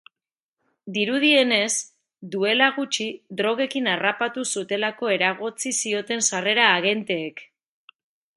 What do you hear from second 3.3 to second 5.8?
drogekin harrapatu zutelako eragotzi